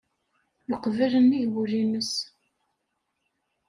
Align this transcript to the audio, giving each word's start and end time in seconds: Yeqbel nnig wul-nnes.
Yeqbel 0.69 1.13
nnig 1.23 1.45
wul-nnes. 1.51 2.11